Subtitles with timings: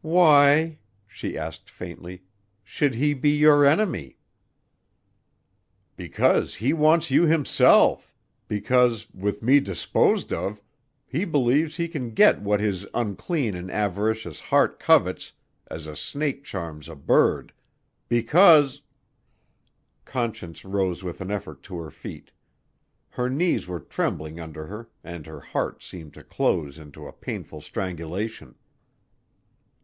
[0.00, 0.78] "Why,"
[1.08, 2.22] she asked faintly,
[2.62, 4.16] "should he be your enemy?"
[5.96, 8.14] "Because he wants you himself,
[8.46, 10.62] because, with me disposed of,
[11.04, 15.32] he believes he can get what his unclean and avaricious heart covets
[15.66, 17.52] as a snake charms a bird,
[18.08, 18.80] because"
[20.06, 22.30] Conscience rose with an effort to her feet.
[23.10, 27.60] Her knees were trembling under her and her heart seemed to close into a painful
[27.60, 28.54] strangulation.